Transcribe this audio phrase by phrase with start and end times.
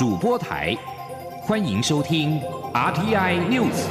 [0.00, 0.74] 主播台，
[1.42, 2.40] 欢迎收听
[2.72, 3.84] RTI News。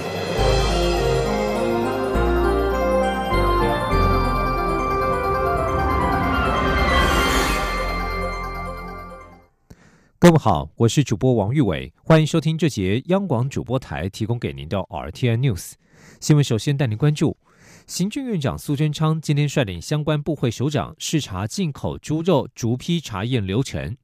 [10.17, 15.73] 各位好，我是主播王玉伟，欢迎收听这节央广主播台提供给您的 RTI News
[16.19, 16.43] 新闻。
[16.43, 17.37] 首先带您关注。
[17.85, 23.95] 行政院长苏贞昌今天率领相关部会首长视察进口猪肉逐批查验流程。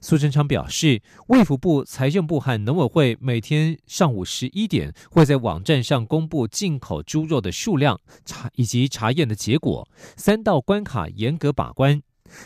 [0.00, 12.02] 苏贞昌表示，卫福部、财政部和农委会每天上午十一点会在网站上公布进口猪肉的数量查以及查验的结果，三道关卡严格把关。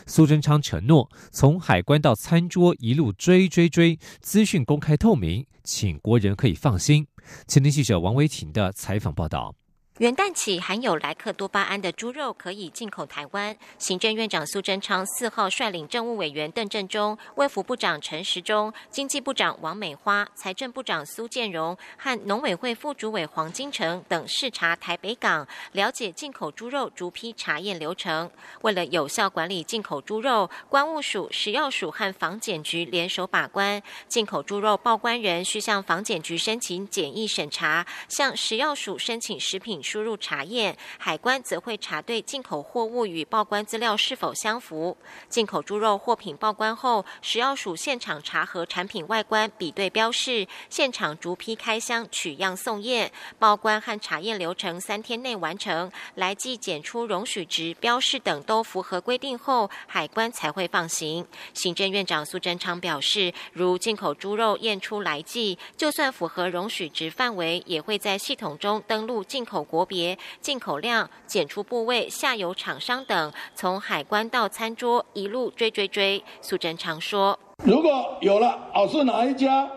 [0.06, 7.06] 苏贞昌承诺，从海关到餐桌一路追追追，资讯公开透明，请国人可以放心。
[7.46, 9.54] 前天记者王维婷的采访报道。
[9.98, 13.56] 元旦起，含有莱克多巴胺的猪肉可以进口台湾。
[13.78, 28.30] 行政院长苏贞昌四号率领政务委员邓振中、卫福部长陈时中、经济部长王美花、财政部长苏建荣和农委会副主委黄金城等视察台北港，了解进口猪肉逐批查验流程。
[28.60, 33.82] 为了有效管理进口猪肉，关务署、食药署和防检局联手把关。
[34.08, 39.82] 进口猪肉报关人需向防检局申请检疫审查，向食药署申请食品。
[39.86, 44.96] 输入查验，海关则会查对进口货物与报关资料是否相符。
[45.28, 53.12] 进口猪肉货品报关后，食药署现场查核产品外观，比对标示，现场逐批开箱取样送验。
[53.38, 61.24] 报关和查验流程三天内完成，来记检出容许值、标示等都符合规定后，海关才会放行。
[61.54, 69.75] 行政院长苏贞昌表示，如进口猪肉验出来记，就算符合容许值范围，也会在系统中登录进口国。
[69.76, 76.24] 国别、进口量、检出部位、下游厂商等，从海关到餐桌一路追追追。
[76.40, 79.70] 苏贞常说：“如果有了，哦是哪一家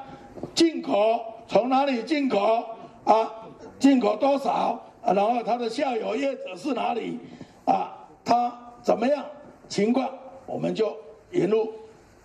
[0.56, 2.66] 进口，从哪里进口
[3.04, 3.30] 啊？
[3.78, 4.82] 进口多少？
[5.04, 7.20] 然后它的下游业者是哪里？
[7.66, 7.92] 啊，
[8.24, 9.26] 它怎么样
[9.68, 10.10] 情况？
[10.46, 10.96] 我们就
[11.30, 11.74] 一路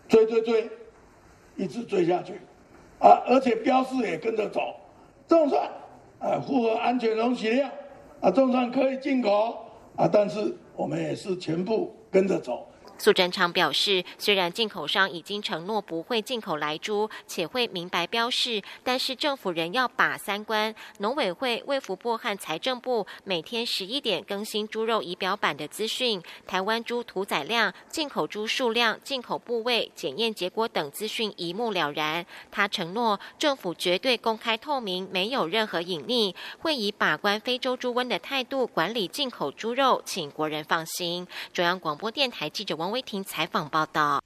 [0.06, 0.70] 追追追，
[1.56, 2.40] 一直追下去，
[3.00, 4.60] 啊，而且标示也跟着走，
[5.26, 5.68] 这种算。”
[6.24, 7.70] 啊，符合安全容许量，
[8.20, 12.66] 啊，总算可以进口，啊，但是我们也是全部跟着走。
[12.96, 20.74] 苏贞昌表示，虽然进口商已经承诺不会进口来猪，且会明白标示，但是政府仍要把三关。
[20.98, 32.24] 农委会、卫福部和财政部每天十一点更新猪肉仪表板的资讯，台湾猪屠宰量、进口猪数量、进口部位、检验结果等资讯一目了然。
[32.50, 41.26] 他承诺，政府绝对公开透明，没有任何隐匿，会以把关非洲猪瘟的态度管理进口猪肉，请国人放心。
[41.52, 42.90] 中央广播电台记者王。
[42.90, 44.22] 威婷采访报道。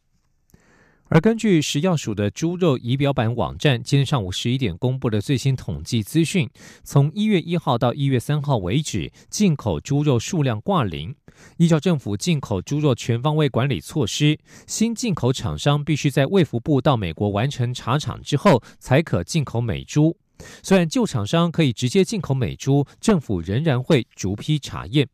[1.10, 6.50] 而根据食药署的猪肉仪表板网站今天上午十一点公布的最新统计资讯，
[6.82, 11.14] 从一月一号到一月三号为止，进口猪肉数量挂零。
[11.56, 20.16] 依照政府进口猪肉全方位管理措施，新进口厂商必须在卫福部到美国完成查厂之后，才可进口美猪。
[20.62, 25.08] 虽然旧厂商可以直接进口美猪，政府仍然会逐批查验。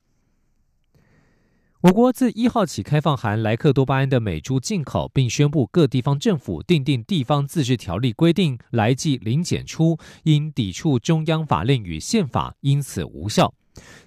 [1.84, 13.52] 我国自一号起开放含莱克多巴胺的美猪进口，并宣布各地方政府订定地方自治条例规定来记零检出，因抵触中央法令与宪法，因此无效。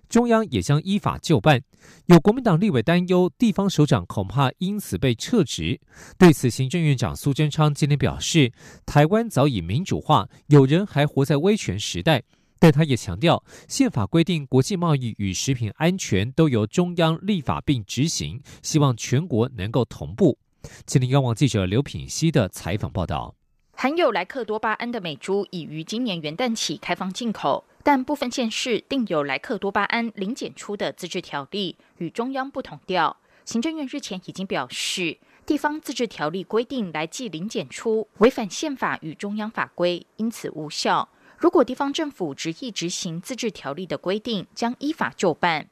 [0.09, 1.61] 中央也将依法就办。
[2.07, 5.79] 有国民党立委担忧，地方首长恐怕因此被撤职。
[6.17, 8.51] 对此，行政院长苏贞昌今天表示，
[8.87, 12.23] 台湾早已民主化，有人还活在威权时代。
[12.59, 20.37] 但他也强调，宪法规定国际贸易与食品安全都由中央立法并执行，希望全国能够同步。
[20.85, 23.35] 吉林央网记者刘品希的采访报道：
[23.71, 33.17] 含有莱克多巴胺的美猪已于今年元旦起开放进口，但部分县市定有莱克多巴胺零检出的自治条例，与中央不同调。
[33.45, 41.07] 行政院日前已经表示，地方自治条例规定来记零检出，违反宪法与中央法规，因此无效。
[41.37, 45.67] 如果地方政府执意执行自治条例的规定，将依法就办。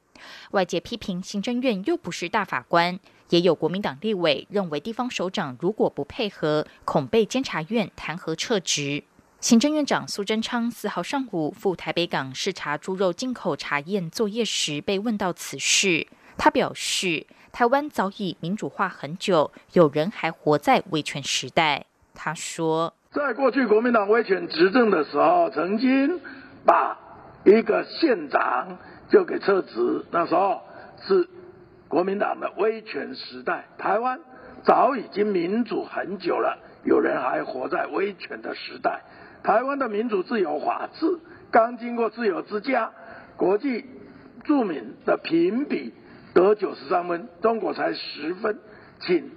[0.52, 9.02] 外界批评行政院又不是大法官，也有国民党立委认为，地方首长如果不配合，恐被监察院弹劾撤职。
[9.40, 16.06] 行政院长苏贞昌四号上午赴台北港视察猪肉进口查验作业时，被问到此事，
[16.38, 21.86] 他表示，台湾早已民主化很久，有人还活在威权时代。
[22.14, 22.94] 他说。
[23.16, 26.20] 在过去国民党威权执政的时候，曾经
[26.66, 26.98] 把
[27.44, 28.76] 一个县长
[29.08, 30.04] 就给撤职。
[30.10, 30.60] 那时候
[31.00, 31.26] 是
[31.88, 34.20] 国民党的威权时代，台湾
[34.64, 39.00] 早已经民主很久了，有人还活在威权的时代。
[39.42, 41.06] 台湾的民主、自由、法治
[41.50, 42.90] 刚经过自由之家，
[43.38, 43.86] 国际
[44.44, 45.94] 著名的评比
[46.34, 48.58] 得九十三分，中国才十分，
[49.00, 49.30] 请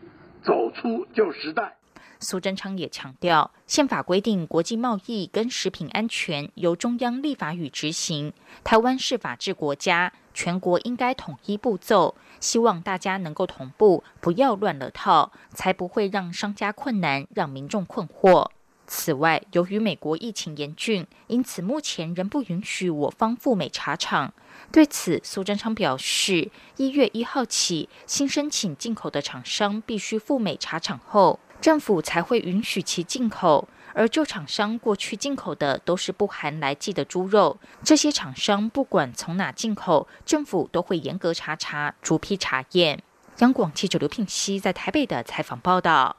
[0.43, 1.75] 走出旧时代。
[2.19, 8.33] 苏贞昌也强调，宪法规定国际贸易跟食品安全由中央立法与执行，
[8.63, 18.49] 台湾是法治国家，全国应该统一步骤，希望大家能够同步，不要乱了套，才不会让商家困难，让民众困惑。
[18.85, 24.33] 此外，由于美国疫情严峻，因此目前仍不允许我方赴美查厂。
[24.71, 31.39] 对此，苏贞昌表示，一月一号起，新申请进口的厂商必须赴美查厂后。
[31.61, 37.57] 政府才会允许其进口，而旧厂商过去进口的都是不含来剂的猪肉。
[37.83, 43.03] 这些厂商不管从哪进口，政府都会严格查查、逐批查验。
[43.39, 46.17] 央广记者刘聘熙在台北的采访报道。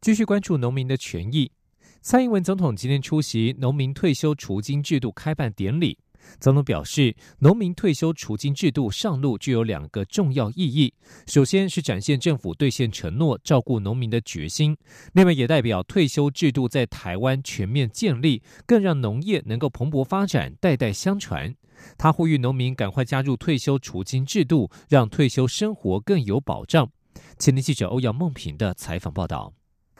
[0.00, 1.50] 继续关注农民的权益，
[2.00, 5.98] 蔡英文总统今天出席农民退休除金制度开办典礼。
[6.40, 10.92] 总统表示，农民退休储金制度上路具有两个重要意义。
[11.26, 14.74] 首先是展现政府兑现承诺、照顾农民的决心；
[15.12, 21.54] 另外也代表退休制度在台湾全面建立，更让农业能够蓬勃发展、代代相传。
[21.98, 26.90] 他呼吁农民赶快加入退休储金制度，让退休生活更有保障。
[27.38, 29.52] 前天记者欧阳梦平的采访报道。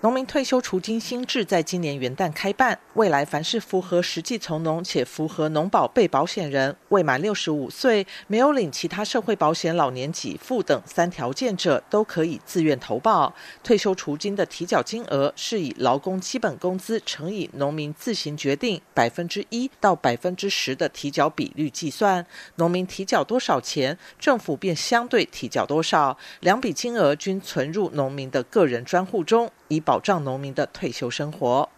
[0.05, 13.35] 农民退休除金新制在今年元旦开办，未来凡是符合实际从农且符合农保被保险人，未满六十五岁、没有领其他社会保险老年给付等三条件者，都可以自愿投保。
[13.63, 22.27] 退休除金的提缴金额是以劳工基本工资乘以农民自行决定百分之一到百分之十的提缴比率计算，
[22.57, 29.51] 农民提缴多少钱，政府便相对提缴多少，两笔金额均存入农民的个人专户中。
[29.75, 31.69] 以保障农民的退休生活。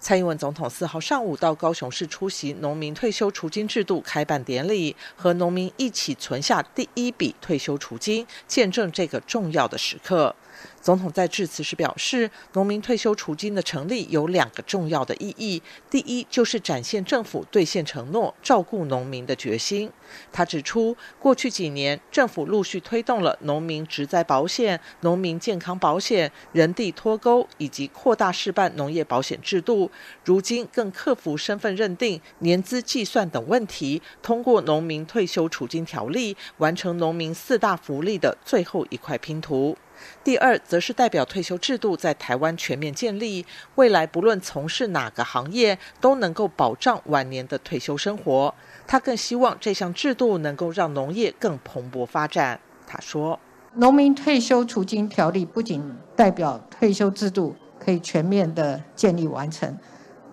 [0.00, 10.34] 蔡英文总统四号上午到高雄市出席农民退休除金制度开办典礼，和农民一起存下第一笔退休除金，见证这个重要的时刻。
[10.80, 15.62] 总统在致辞时表示，农民退休储金的成立有两个重要的意义。
[15.90, 19.90] 第一，就是展现政府兑现承诺、照顾农民的决心。
[20.32, 29.90] 他指出，过去几年，政府陆续推动了农民职灾保险、农民健康保险、人地脱钩，以及扩大示办农业保险制度。
[30.24, 39.76] 如今，更克服身份认定、年资计算等问题，通过农民退休储金条例，完成农民四大福利的最后一块拼图。
[40.22, 43.44] 第二，则是代表退休制度在台湾全面建立，
[43.76, 48.54] 未来不论从事哪个行业，都能够保障晚年的退休生活。
[48.86, 52.58] 他更希望这项制度能够让农业更蓬勃发展。
[52.86, 53.38] 他说
[53.74, 55.82] ：“农民退休储金条例不仅
[56.14, 59.76] 代表退休制度可以全面的建立完成，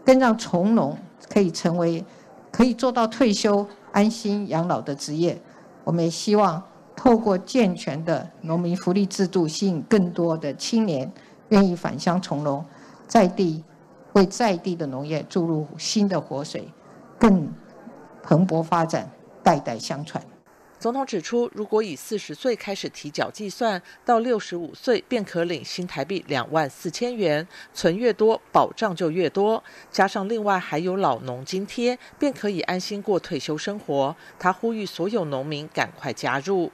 [0.06, 0.98] 更让从农
[1.30, 2.04] 可以成为
[2.51, 5.42] 可以做到退休安心养老的职业。
[5.83, 6.62] 我们也希望。”
[6.95, 11.12] 透过健全的农民福利制度，吸引更多的青年
[11.50, 12.63] 愿意返乡从农，
[13.07, 13.63] 在地
[14.13, 16.68] 为在地的农业注入新的活水，
[17.19, 17.51] 更
[18.22, 19.12] 蓬勃发展，
[19.44, 20.24] 代代相传。
[20.80, 29.63] 总统指出，如果以四十岁开始提缴计算，到六十五岁便可领新台币两万四千元，存越多保障就越多。
[29.90, 34.14] 加上另外还有老农津贴，便可以安心过退休生活。
[34.38, 36.69] 他呼吁所有农民赶快加入。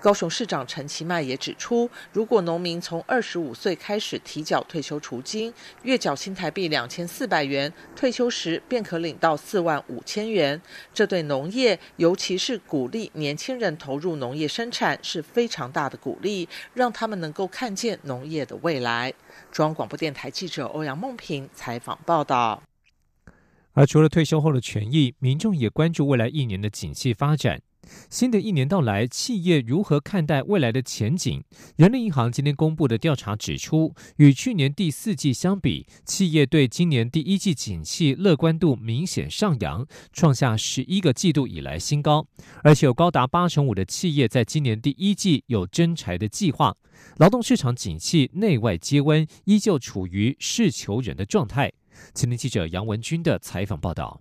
[0.00, 5.52] 高雄市长陈其迈也指出，如果农民从二十五岁开始提缴退休储金，
[5.82, 10.60] 月缴新台币两千四百元，退休时便可领到四万五千元。
[10.94, 19.12] 这对农业，尤其是鼓励年轻人投入农业生产，是非常大的鼓励，让他们能够看见农业的未来。
[19.50, 22.62] 中央广播电台记者欧阳梦平采访报道。
[23.72, 27.60] 而除了退休后的权益，民众也关注未来一年的景气发展。
[28.10, 31.42] 新的一年到来，企业如何看待未来的前景？
[31.76, 42.26] 人力银行今天公布的调查指出，与去年第四季相比，企业对今年第一季景气乐观度明显上扬，创下十一个季度以来新高。
[42.62, 46.76] 而且有高达八成五的企业在今年第一季有增财的计划。
[47.18, 51.72] 劳动市场景气内外皆温，依旧处于事求人的状态。
[52.14, 54.20] 青年记者杨文军的采访报道。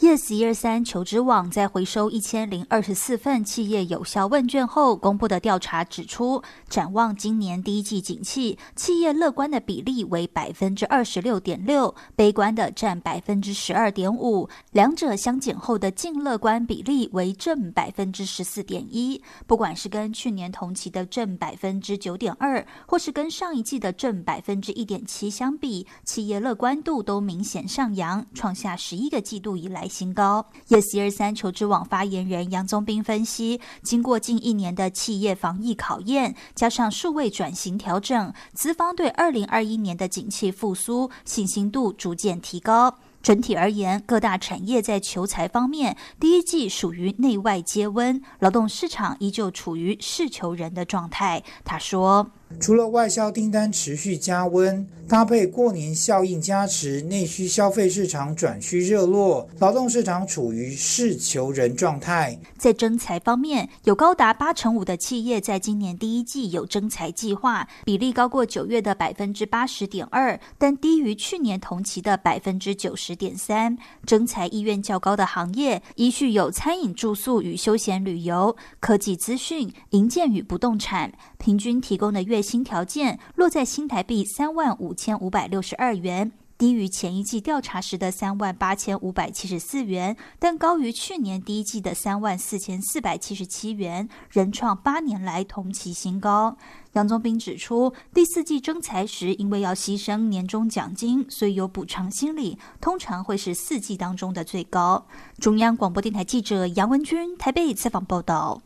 [0.00, 19.22] Yes 一二三求职网在回收一千零二十四份企业有效问卷后公布的调查指出，展望今年第一季景气，企业乐观的比例为百分之二十六点六，悲观的占百分之十二点五，两者相减后的净乐观比例为正百分之十四点一。
[19.46, 29.89] 不管是跟去年同期的正百分之九点二，或是跟上一季的正百分之一点七相比，企业乐观度都明显上扬，创下十一个季度以来。
[29.90, 30.46] 新高。
[30.68, 42.96] Yes 二三求职网发言人杨宗斌分析，经过近一年的企业防疫考验，加上数位转型调整，资方对二零二一年的景气复苏信心度逐渐提高。
[43.20, 51.42] 整体而言，各大产业在求财方面，第一季属于内外皆温，劳动市场依旧处于是求人的状态。
[51.64, 52.30] 他说。
[52.58, 62.38] 除了外销订单持续加温，搭配过年效应加持，内需消费市场转趋热络，劳动市场处于是求人状态。
[62.58, 73.76] 在征才方面，有高达八成五的企业在今年第一季有征才计划，比例高过九月的百分之八十点二，但低于去年同期的百分之九十点三。
[74.04, 82.40] 征才意愿较高的行业，依序有餐饮、住宿与休闲旅游、科技资讯、营建与不动产，平均提供的月。
[82.50, 96.56] 薪条件落在新台币三万五千五百六十二元，低于前一季调查时的三万八千五百七十四元，但高于去年第一季的三万四千四百七十七元，仍创八年来同期新高。
[96.94, 105.06] 杨宗斌指出，第四季征才时，因为要牺牲年终奖金，所以有补偿心理，通常会是四季当中的最高。
[105.38, 108.60] 中央广播电台记者杨文君台北采访报道。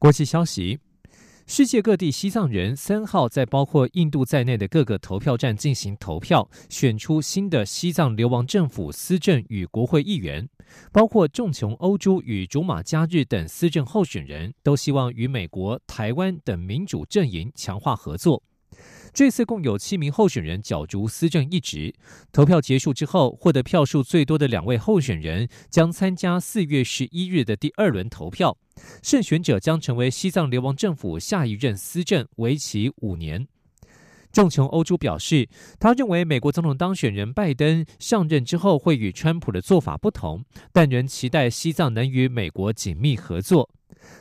[0.00, 0.80] 国际消息。
[1.46, 10.48] 世界各地西藏人三号在包括印度在内的各个投票站进行投票，选出新的西藏流亡政府司政与国会议员。
[10.90, 18.42] 包括众琼欧珠与竹马加日等司政候选人都希望与美国、台湾等民主阵营强化合作。
[19.12, 21.94] 这次共有七名候选人角逐司政一职。
[22.32, 28.56] 投票结束之后，获得票数最多的两位候选人将参加四月十一日的第二轮投票。
[29.02, 33.46] 胜选者将成为西藏流亡政府下一任司政，为期五年。
[34.32, 43.70] 众琼欧洲表示，他认为美国总统当选人拜登上任之后会与川普的做法不同，但仍期待西藏能与美国紧密合作。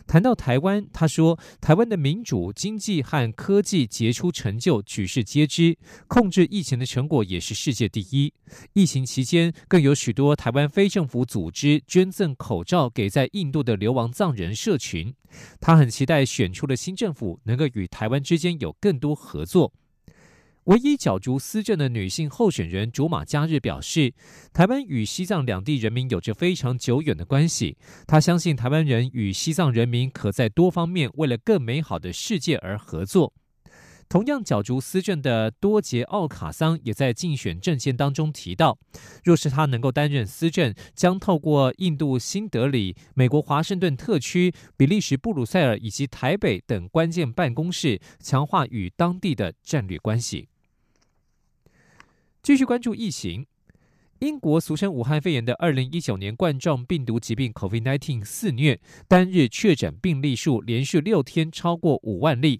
[0.05, 5.77] 谈到台湾，他说：“台湾的民主、经济和科技杰出成就举世皆知，
[6.07, 8.33] 控制疫情的成果也是世界第一。
[8.73, 15.13] 疫情期间，更有许多台湾非政府组织捐赠口罩给在印度的流亡藏人社群。
[15.59, 19.73] 他很期待选出的新政府能够与台湾之间有更多合作。”
[20.65, 24.13] 唯一角逐司政的女性候选人竹马加日表示，
[24.53, 27.77] 台湾与西藏两地人民有着非常久远的关系。
[28.07, 33.33] 她相信台湾人与西藏人民可在多方面为了更美好的世界而合作。
[34.07, 38.77] 同样角逐司政的多杰奥卡桑也在竞选政见当中提到，
[39.25, 50.47] 若是他能够担任司政，将透过印度新德里、美国华盛顿特区、比利时布鲁塞尔以及台北等关键办公室，强化与当地的战略关系。
[52.43, 53.45] 继续关注疫情，
[54.19, 62.59] 英国俗称武汉肺炎的二零一九年冠状病毒疾病 （COVID-19） 肆虐，单日确诊病例数连续六天超过五万例。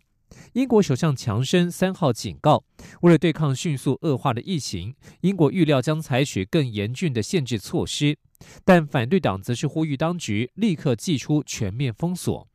[0.54, 2.64] 英国首相强生三号警告，
[3.02, 8.18] 为了对抗迅速恶化的疫情，英国预料将采取更严峻的限制措施。
[8.64, 12.48] 但反对党则是呼吁当局立刻祭出全面封锁。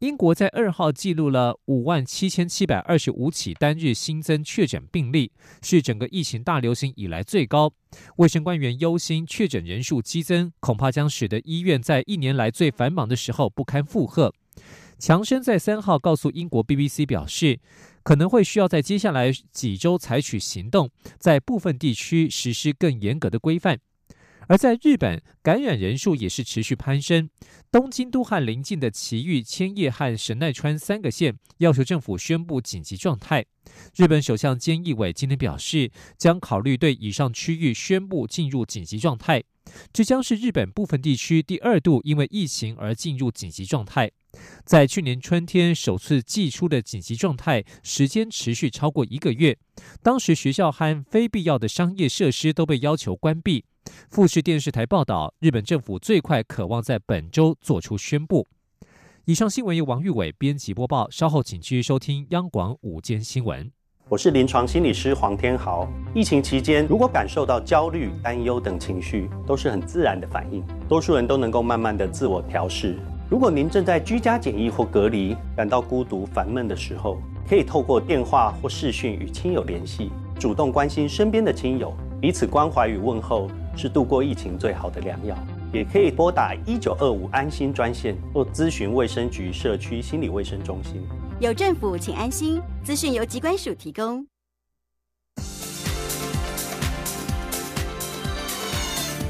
[0.00, 7.72] 英国在二号记录了五万七千七百二十五起单日新增确诊病例，是整个疫情大流行以来最高。
[8.16, 14.30] 卫生官员忧心确诊人数激增，恐怕将使得医院在一年来最繁忙的时候不堪负荷。
[14.98, 17.58] 强生在三号告诉英国 BBC 表示，
[18.02, 23.78] 可能会需要在接下来几周采取行动，在部分地区实施更严格的规范。
[24.48, 27.28] 而在日本，感染人数也是持续攀升。
[27.70, 33.44] 东京都和邻近的埼玉、千叶和神奈川三个县要求政府宣布紧急状态。
[33.96, 39.42] 日本首相菅义伟今天表示，将考虑对以上区域宣布进入紧急状态。
[39.92, 44.12] 这将是日本部分地区第二度因为疫情而进入紧急状态。
[44.64, 49.56] 在去年春天首次寄出的紧急状态，时间持续超过一个月。
[50.02, 53.64] 当时学校和非必要的商业设施都被要求关闭。
[54.10, 58.46] 富士电视台报道，日本政府最快渴望在本周做出宣布。
[59.26, 63.70] 以上新闻由王玉伟编辑播报，稍后请继续收听央广午间新闻。
[64.08, 65.88] 我是临床心理师黄天豪。
[66.14, 72.96] 疫情期间，如果感受到焦虑、担忧等情绪，都是很自然的反应，多数人都能够慢慢的自我调试。
[73.28, 77.18] 如果您正在居家检疫或隔离，感到孤独、烦闷的时候，
[77.48, 85.36] 可以透过电话或视讯与亲友联系，主动关心身边的亲友，彼此关怀与问候是度过疫情最好的良药。
[85.72, 91.02] 也可以拨打一九二五安心专线或咨询卫生局社区心理卫生中心。
[91.40, 92.62] 有政府，请安心。
[92.84, 94.24] 资讯由机关署提供。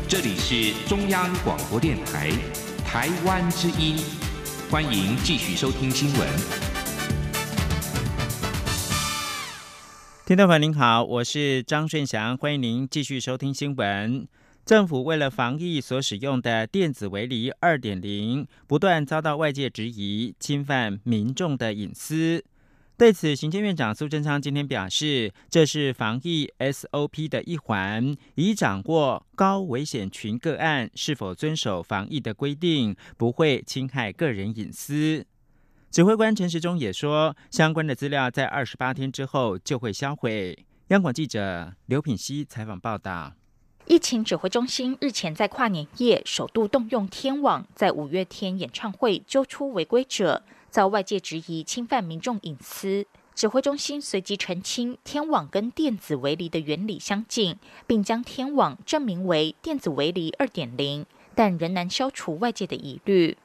[0.07, 2.31] 这里是中央广播电台。
[2.87, 3.97] 台湾之音，
[4.71, 6.29] 欢迎继续收听新闻。
[10.25, 14.27] 听众朋友您好，我是张顺祥，欢迎您继续收听新闻。
[14.65, 22.45] 政府为了防疫所使用的电子围篱二点零，不断遭到外界质疑，侵犯民众的隐私。
[22.99, 35.27] 对此，行政院长苏贞昌今天表示，这是防疫 SOP 的一环，以掌握高危险群个案是否遵守防疫的规定，不会侵害个人隐私。
[35.91, 40.65] 指挥官陈时中也说，相关的资料在二十八天之后就会销毁。
[40.89, 43.35] 央广记者刘品熙采访报道。
[43.87, 50.43] 疫情指挥中心日前在跨年夜首度动用天网，在五月天演唱会揪出违规者。
[50.77, 57.57] 遭外界质疑侵犯民众隐私，指挥中心随即澄清，天网跟电子围篱的原理相近，
[57.87, 63.39] 并将天网证明为电子围篱二点零，但仍难消除外界的疑虑。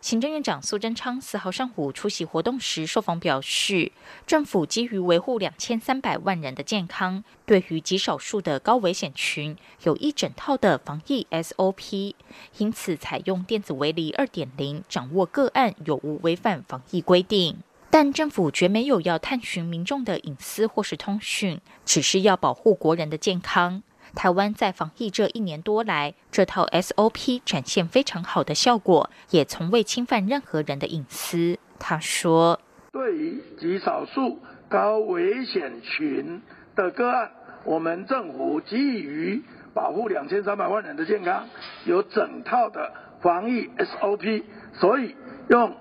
[0.00, 3.92] 行政院长苏贞昌四号上午出席活动时受访表示，
[4.26, 12.14] 政府基于维护两千三百万人的健康，对于极少数的高危险群有一整套的防疫 SOP，
[12.58, 17.58] 因此采用电子围篱二点零，掌握个案有无违反防疫规定。
[17.90, 23.82] 但政府绝没有要探寻民众的隐私或是通讯，只是要保护国人的健康。
[24.14, 31.58] 台湾在防疫这一年多来，这套 SOP 展现非常好的效果，也从未侵犯任何人的隐私。
[31.78, 32.60] 他说
[32.92, 36.42] ：“对于极少数高危险群
[36.74, 37.30] 的个案，
[37.64, 39.42] 我们政府基于
[39.74, 41.46] 保护两千三百万人的健康，
[41.84, 44.42] 有整套的防疫 SOP，
[44.74, 45.14] 所以
[45.48, 45.76] 用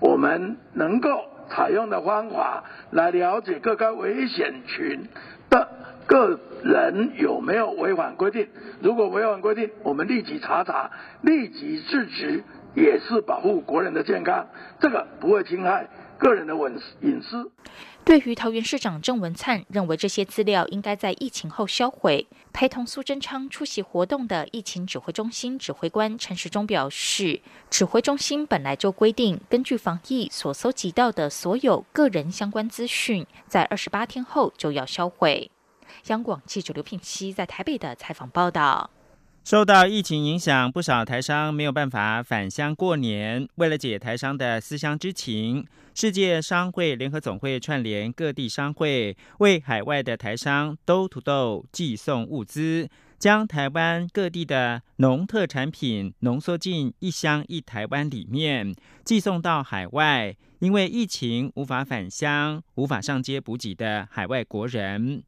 [0.00, 5.08] 我们能够采用的方法来了解各个危险群
[5.50, 5.68] 的。”
[6.06, 8.48] 个人有没有违反规定？
[8.80, 10.90] 如果违反规定，我们立即查查，
[11.22, 14.46] 立即制止，也是保护国人的健康。
[14.78, 17.50] 这个不会侵害个人的隐隐私。
[18.04, 35.50] 对于桃园市长郑文灿认为这些资料应该在疫情后销毁，陪同苏贞昌出席活动的疫情指挥中心指挥官陈时中表示，指挥中心本来就规定，根据防疫所搜集到的所有个人相关资讯，在二十八天后就要销毁。
[36.06, 38.90] 央广记者刘品熙在台北的采访报道：
[39.44, 43.48] 受到疫情影响，不少台商没有办法返乡过年。
[43.56, 60.36] 为了解台商的思乡之情，世界商会联合总会串联各地商会，为海外的台商都土豆寄送物资，将台湾各地的农特产品浓缩进一箱一台湾里面，寄送到海外。
[60.58, 65.22] 因为疫情无法返乡、无法上街补给的海外国人。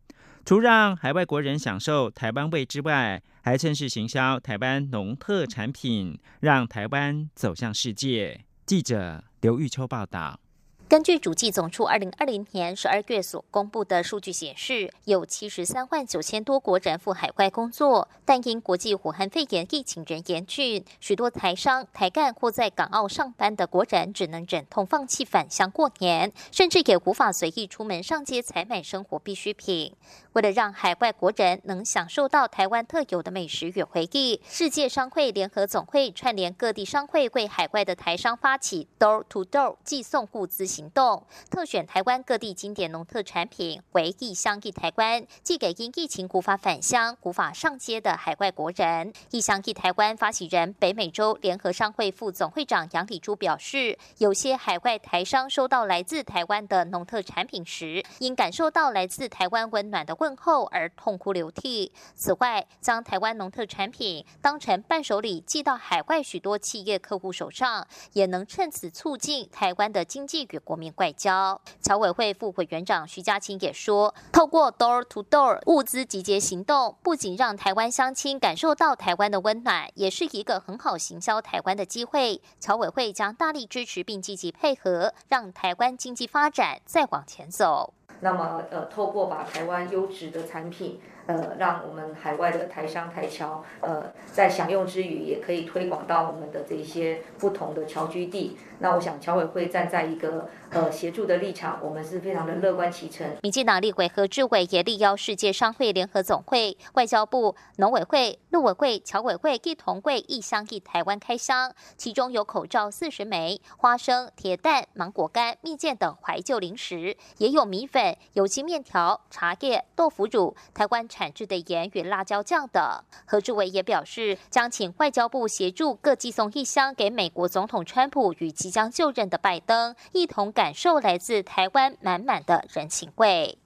[0.49, 8.47] 除让海外国人享受台湾味之外，还趁势行销台湾农特产品，让台湾走向世界。
[8.65, 10.41] 记者刘玉秋报道。
[10.89, 29.95] 根据主计总处二零二零年十二月所公布的数据显示，有七十三万九千多国人赴海外工作，但因国际武汉肺炎疫情仍严峻，许多台商、台干或在港澳上班的国人只能忍痛放弃返乡过年，甚至也无法随意出门上街采买生活必需品。
[30.39, 40.65] 为了让海外国人能享受到台湾特有的美食与回忆，世界商会联合总会串联各地商会，为海外的台商发起 Door to Door 寄送物资。
[40.65, 49.13] 行动特选台湾各地经典农特产品为一箱一台湾，寄给因疫情无法返乡、无法上街的海外国人。
[49.33, 61.91] 一箱一台湾发起人北美洲联合商会副总会长杨礼珠表示，有些海外台商收到来自台湾的农特产品时，因感受到来自台湾温暖的问候而痛哭流涕。
[62.15, 70.59] 此外，将台湾农特产品当成伴手礼寄到海外许多企业客户手上，也能趁此促进台湾的经济与。
[70.69, 82.43] 国民外交，侨委会副委员长徐家清也说，透过 Door to Door 物资集结行动，不仅让台湾乡亲感受到台湾的温暖，也是一个很好行销台湾的机会。
[82.61, 87.95] 侨委会将大力支持并积极配合，让台湾经济发展再往前走。
[88.21, 91.01] 那么呃，透过把台湾优质的产品。
[91.29, 98.57] 呃，让我们海外的台商、台侨，呃，在享用之余，也可以推广到我们的这些不同的侨居地。
[98.79, 103.27] 那我想，侨委会站在一个呃协助的立场，我们是非常的乐观其成。
[103.43, 121.07] 民进党立委何志伟也力邀世界商会联合总会、外交部、农委会、陆委会、侨委会一同为一乡一台湾开箱，其中有口罩四十枚、花生、铁蛋、芒果干、蜜饯等怀旧零食，也有米粉、有机面条、茶叶、豆腐乳、台湾。
[121.19, 122.81] 产制的盐与辣椒酱等。
[123.25, 133.59] 何志伟也表示，将请外交部协助各寄送一箱给美国总统川普与即将就任的拜登，一同感受来自台湾满满的人情味。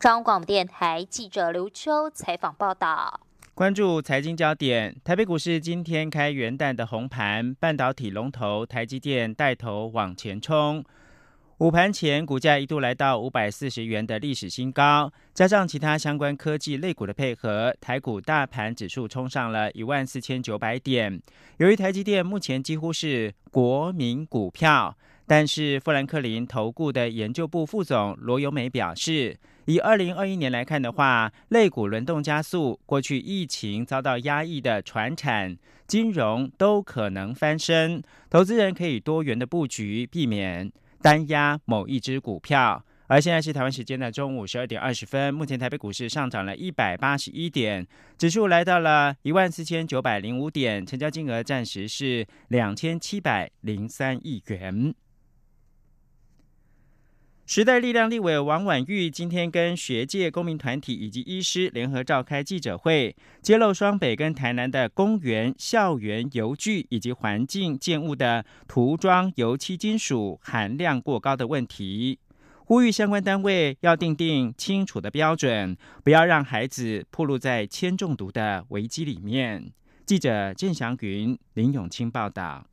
[0.00, 3.20] 中央广播电台记者刘秋采访报道。
[3.54, 10.84] 关注财经焦点，台北股市今天开元旦的红盘，半导体龙头台积电带头往前冲。
[11.58, 21.18] 午盘前，股价一度来到五百四十元的历史新高，加上其他相关科技类股的配合，台股大盘指数冲上了一万四千九百点。
[21.56, 24.94] 由于台积电目前几乎是国民股票，
[25.26, 40.70] 但是富兰克林投顾的研究部副总罗友美表示，以二零二一年来看的话，类股轮动加速，过去疫情遭到压抑的船产、金融都可能翻身，投资人可以多元的布局，避免。
[41.06, 45.32] 单押某一只股票，而现在是台湾时间的中午十二点二十分。
[45.32, 47.86] 目前台北股市上涨了一百八十一点，
[48.18, 54.92] 指数来到了一万四千九百零五点，成交金额暂时是两千七百零三亿元。
[57.46, 72.18] 时代力量立委王婉玉今天跟学界、公民团体以及医师联合召开记者会，揭露双北跟台南的公园、校园油具以及环境建物的涂装油漆金属含量过高的问题，
[72.64, 79.70] 呼吁相关单位要定定清楚的标准，不要让孩子暴露在铅中毒的危机里面。
[80.04, 82.66] 记者郑祥云、林永清报道。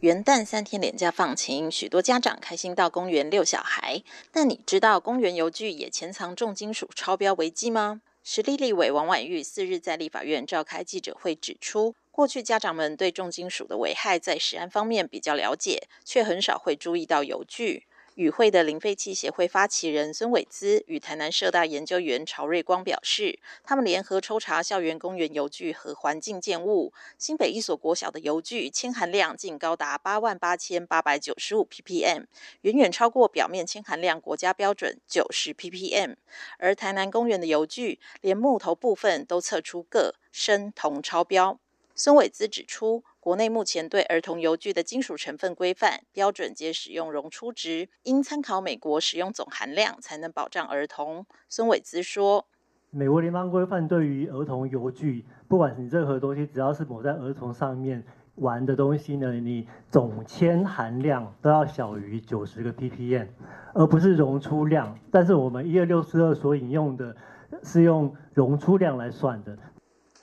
[0.00, 4.02] 元旦三天连假放晴，许多家长开心到公园遛小孩。
[4.30, 8.02] 但你知道公园邮具也潜藏重金属超标危机吗？
[8.22, 17.86] 实力立委王婉玉四日在立法院召开记者会指出，过去家长们对重金属的危害在食安方面比较了解，却很少会注意到邮具。
[18.16, 32.24] 与会的零废弃协会发起人孙伟姿与台南社大研究员曹瑞光表示，他们联合抽查校园公园邮具和环境建物，新北一所国小的邮具铅含量竟高达八万八千八百九十五 ppm，
[32.62, 36.16] 远远超过表面铅含量国家标准九十 ppm。
[36.58, 41.60] 而台南公园的邮具，连木头部分都测出铬、砷、铜超标。
[41.94, 43.04] 孙伟姿指出。
[43.26, 51.26] 国内目前对儿童油具的金属成分规范标准皆使用溶出值，应参考美国使用总含量，才能保障儿童。
[51.48, 52.46] 孙伟姿说
[52.90, 58.00] ：“美国联邦规范对于儿童油具，不管你任何东西，只要是抹在儿童上面
[58.36, 63.26] 玩的东西呢，你总铅含量都要小于九十个 ppm，
[63.74, 64.96] 而不是溶出量。
[65.10, 67.16] 但是我们一二六四二所引用的
[67.64, 69.58] 是用溶出量来算的。”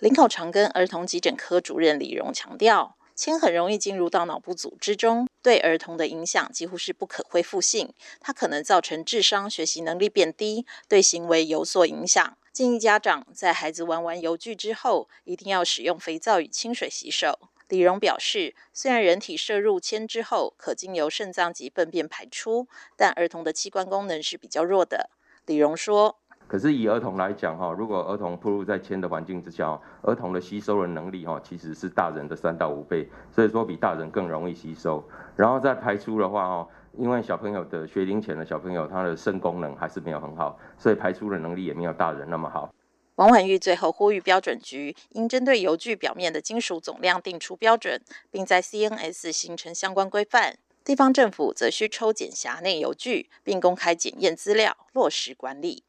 [0.03, 7.93] 林口长庚儿童急诊科主任李荣强调，铅很容易进入到脑部组织中，对儿童的影响几乎是不可恢复性。
[8.19, 12.37] 它可能造成智商、学习能力变低，对行为有所影响。
[12.51, 17.39] 建议家长在孩子玩完油具之后，一定要使用肥皂与清水洗手。
[17.69, 25.09] 李荣表示，虽然人体摄入铅之后可经由肾脏及粪便排出，但儿童的器官功能是比较弱的。
[25.45, 26.19] 李荣说。
[26.53, 35.03] 可是以儿童来讲哈，如果儿童暴露在铅的环境之下，儿童的吸收的能力哈其实是大人的三到五倍，所以说比大人更容易吸收。
[35.35, 42.71] 然后再排出的话哦，因为小朋友的学龄前的小朋友他的肾功能还是没有很好，所以排出的能力也没有大人那么好。
[43.15, 50.59] 王婉玉最后呼吁标准局应针对油具表面的金属总量定出标准，并在 CNS 形成相关规范。
[50.83, 55.83] 地方政府则需抽检辖内油具，并公开检验资料，落实管理。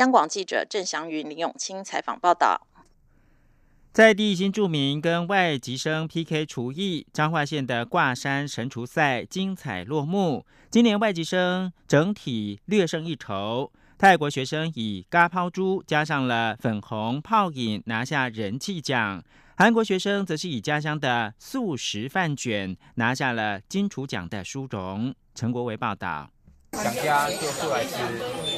[0.00, 2.66] 央广记者郑祥云、林永清采访报道，
[3.92, 10.46] 在地新著名跟外籍生 PK 厨艺，彰化县的挂山神厨赛精彩落幕。
[10.70, 19.22] 今年外籍生整体略胜一筹，泰国学生以嘎抛猪加上了粉红泡饮拿下人气奖，
[19.54, 25.14] 韩国学生则是以家乡的素食饭卷拿下了金厨奖的殊荣。
[25.34, 26.30] 陈国维报道，
[26.72, 27.96] 想家就出来吃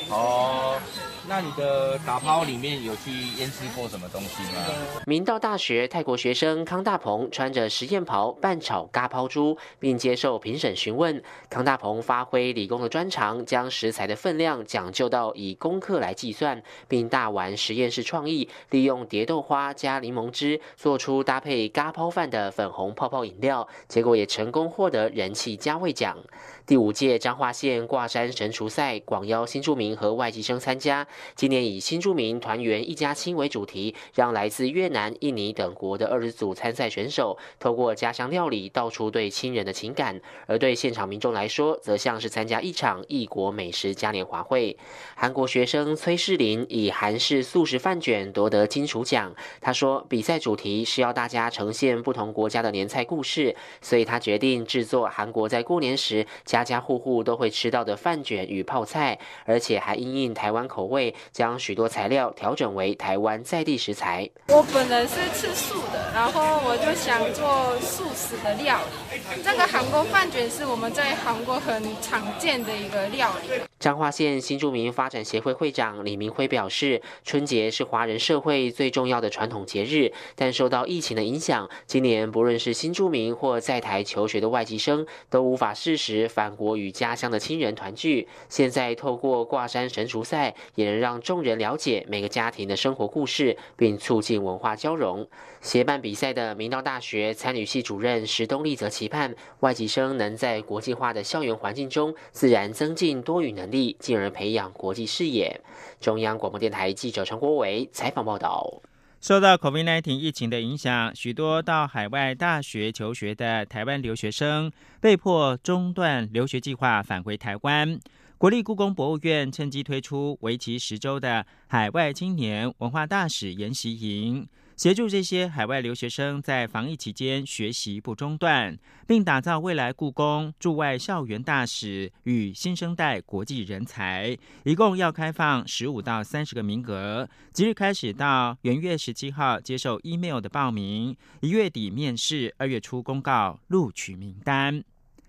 [0.08, 0.80] 哦。
[1.28, 4.58] 那你的打抛里面有去腌制过什么东西吗？
[5.06, 11.22] 明道大学泰国学生康大鹏穿着实验袍拌炒嘎抛猪，并接受评审询问。
[11.48, 26.18] 康大鹏发挥理工的专长，将食材的分量讲究到以公克来计算，并大玩实验室创意，利用蝶豆花加柠檬汁做出搭配嘎抛饭的粉红泡泡饮料，结果也成功获得人气加味奖。
[26.66, 31.06] 第五届彰化县挂山神厨赛，广邀新住民和外籍生参加。
[31.34, 40.20] 今年以新住民团圆一家亲为主题，让来自越南、印尼等国的二十组参赛选手，透过家乡料理道出对亲人的情感。
[40.46, 44.76] 而对现场民众来说，则像是参加一场异国美食嘉年华会。
[45.16, 49.34] 韩国学生崔世林以韩式素食饭卷夺得金厨奖。
[49.60, 56.26] 他说，比赛主题是要大家呈现不同国家的年菜故事，所以他决定制作韩国在过年时。
[56.44, 61.01] 家家户户都会吃到的饭卷与泡菜，而且还因应台湾口味，
[61.32, 64.28] 将许多材料调整为台湾在地食材。
[64.48, 68.78] 我本人是吃素的，然后我就想做素食的料
[69.10, 69.18] 理。
[69.42, 73.62] 这个韩国饭卷是我们在韩国很常见的一个料理。
[73.80, 86.42] 彰化县新住民发展协会会长李明辉表示，春节是华人社会最重要的传统节日，但受到疫情的影响，今年不论是新住民或在台求学的外籍生，都无法适时返。
[86.42, 95.28] 返国与家乡的亲人团聚，现在透过挂山神厨赛，也让众人了解每个家庭的生活故事，并促进文化交融。
[95.60, 105.60] 协办比赛的明道大学参与系主任石东立则期盼外籍生能在国际化的校园环境中，自然增进多语能力，进而培养国际视野。
[106.00, 108.82] 中央广播电台记者陈国伟采访报道。
[109.20, 118.00] 受到 COVID-19 疫情的影响，许多到海外大学求学的台湾留学生被迫中断留学计划，返回台湾。
[118.42, 124.44] 国立故宫博物院趁机推出为期十周的海外青年文化大使研习营。
[124.76, 128.76] 协助这些海外留学生在防疫期间学习不中断，
[129.06, 144.82] 并打造未来故宫驻外校园大使与新生代国际人才，一共要开放十五到三十个名额，即日开始到元月十七号接受 email 的报名，一月底面试，二月初公告录取名单。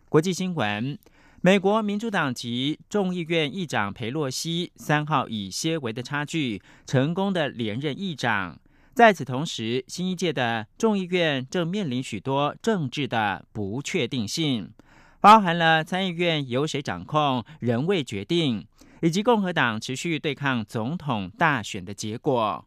[0.10, 0.98] 国际新闻：
[1.46, 8.58] 美国民主党籍众议院议长佩洛西三号以些微的差距成功的连任议长。
[8.94, 14.72] 在此同时，新一届的众议院正面临许多政治的不确定性，
[15.20, 18.66] 包含了参议院由谁掌控仍未决定，
[19.02, 22.66] 以及共和党持续对抗总统大选的结果。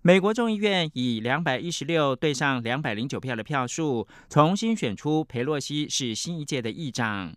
[0.00, 7.34] 美国众议院以两百一十六对上两百零九票的票数，重新选出佩洛西是新一届的议长。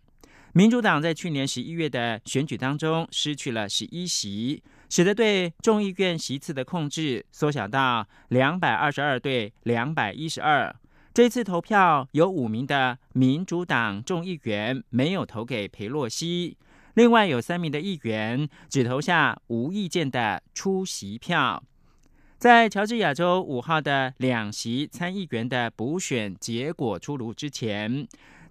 [0.58, 4.60] 民主党在去年十一月的选举当中失去了十一席。
[4.90, 10.74] 使得对众议院席次的控制缩小到两百二十二对两百一十二。
[11.14, 16.56] 这次投票有五名的民主党众议员没有投给佩洛西，
[16.94, 21.62] 另外有三名的议员只投下无意见的出席票。
[22.36, 28.08] 在乔治亚州五号的两席参议员的补选结果出炉之前，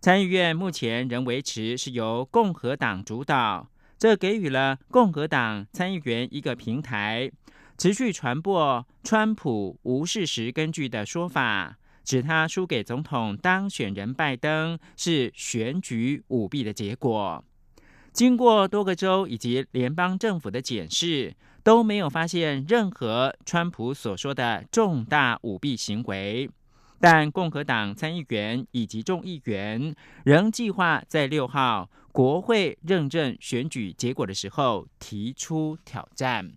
[0.07, 3.69] 参议院目前仍维持是由共和党主导。
[3.99, 7.29] 这给予了共和党参议员一个平台，
[7.77, 17.43] 持续传播川普无事实根据的说法，指他输给总统当选人拜登是选举舞弊的结果。
[18.13, 26.49] 经过多个州以及联邦政府的检视，都没有发现任何川普所说的重大舞弊行为。
[26.99, 36.53] 但共和党参议员以及众议员仍计划在六号国会认证选举结果的时候提出挑战。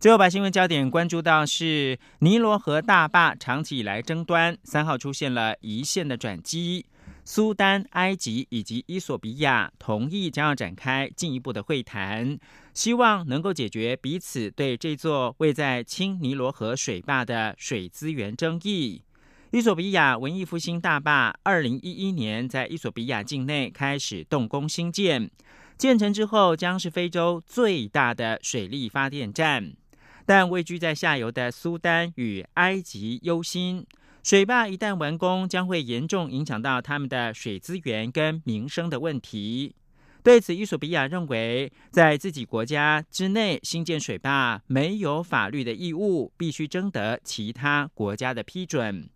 [0.00, 6.84] 最后，把新闻焦点关注到是尼罗河大坝长期以来争端，三号出现了一线的转机。
[7.26, 12.38] 苏丹、埃及以及伊索比亚同意将要展开进一步的会谈，
[12.74, 19.02] 希望能够解决彼此对这座位在青尼罗河水坝的水资源争议。
[19.52, 25.30] 伊索比亚文艺复兴大坝二零一一年在伊索比亚境内开始动工兴建，
[25.78, 29.72] 建成之后将是非洲最大的水力发电站，
[30.26, 33.86] 但位居在下游的苏丹与埃及忧心。
[34.24, 39.76] 水坝一旦完工，将会严重影响到他们的水资源跟民生的问题。
[40.22, 49.06] 对此，伊索比亚认为，在自己国家之内新建水坝没有法律的义务，必须征得其他国家的批准。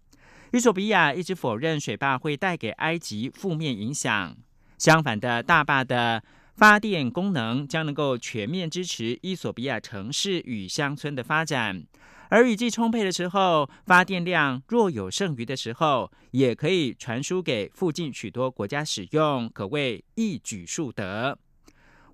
[0.52, 4.36] 伊索比亚一直否认水坝会带给埃及负面影响。
[4.76, 6.22] 相反的，大坝的
[6.54, 11.82] 发电功能将能够全面支持伊索比亚城市与乡村的发展。
[12.30, 21.38] 而雨季充沛的时候，发电量若有剩余的时候，也可以传输给附近许多国家使用，可谓一举数得。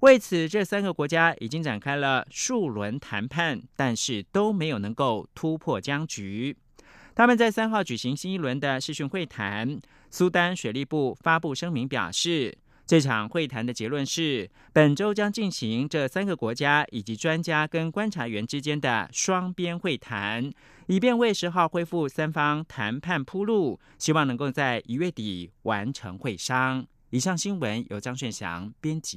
[0.00, 6.56] 为此，这三个国家已经展开了数轮谈判，但是都没有能够突破僵局。
[7.14, 12.56] 他们在三号举行新一轮的视讯会谈，苏丹水利部发布声明表示。
[12.86, 20.52] 这场会谈的结论是，本周将进行这三个国家以及专家跟观察员之间的双边会谈，
[20.86, 26.86] 以便为十号恢复三方谈判铺路，希望能够在一月底完成会商。
[27.08, 29.12] 以上新闻由张炫祥编辑。